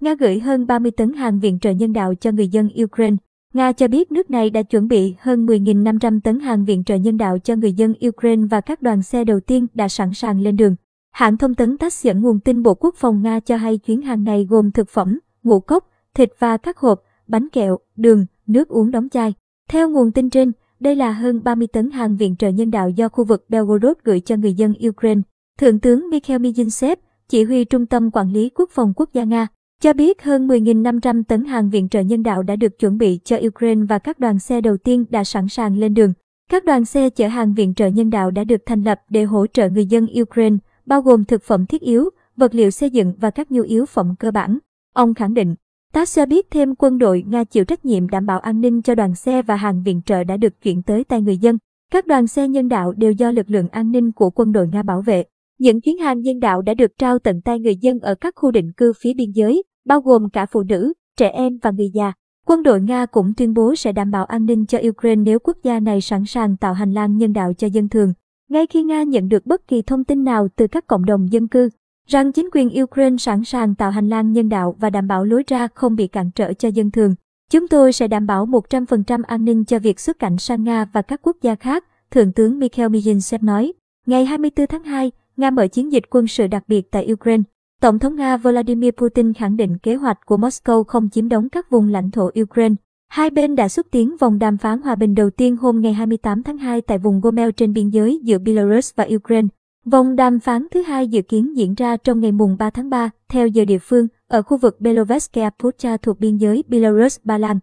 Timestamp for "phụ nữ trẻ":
60.46-61.28